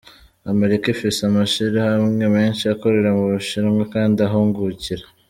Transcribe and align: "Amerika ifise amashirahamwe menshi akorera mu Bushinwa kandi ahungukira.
"Amerika 0.51 0.85
ifise 0.95 1.19
amashirahamwe 1.29 2.25
menshi 2.35 2.63
akorera 2.73 3.09
mu 3.17 3.25
Bushinwa 3.31 3.83
kandi 3.93 4.17
ahungukira. 4.27 5.03